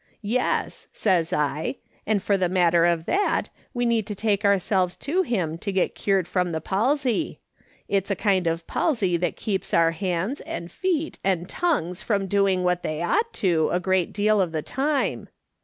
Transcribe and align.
'Yes,' 0.39 0.87
says 0.91 1.31
I,' 1.31 1.75
and, 2.07 2.23
for 2.23 2.35
the 2.35 2.49
matter 2.49 2.85
of 2.87 3.05
that, 3.05 3.51
we 3.71 3.85
need 3.85 4.07
to 4.07 4.15
take 4.15 4.43
ourselves 4.43 4.95
to 4.95 5.21
him 5.21 5.59
to 5.59 5.71
get 5.71 5.93
cured 5.93 6.27
from 6.27 6.51
the 6.53 6.59
palsy. 6.59 7.39
It's 7.87 8.09
a 8.09 8.15
kind 8.15 8.47
of 8.47 8.65
palsy 8.65 9.15
that 9.17 9.35
keeps 9.35 9.75
our 9.75 9.91
hands, 9.91 10.39
and 10.41 10.71
feet, 10.71 11.19
and 11.23 11.47
tongues 11.47 12.01
from 12.01 12.25
doing 12.25 12.63
what 12.63 12.81
they 12.81 13.03
ought 13.03 13.31
to 13.45 13.69
a 13.71 13.79
great 13.79 14.11
deal 14.11 14.41
of 14.41 14.53
the 14.53 14.63
time. 14.63 15.29